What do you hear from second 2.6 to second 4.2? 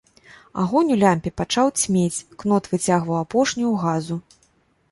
выцягваў апошнюю газу.